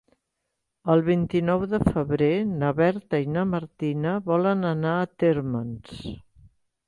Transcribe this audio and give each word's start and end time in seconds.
El 0.93 1.01
vint-i-nou 1.09 1.65
de 1.73 1.79
febrer 1.97 2.29
na 2.63 2.71
Berta 2.79 3.19
i 3.25 3.29
na 3.35 3.43
Martina 3.51 4.13
volen 4.31 4.69
anar 4.73 4.95
a 5.03 5.07
Térmens. 5.25 5.95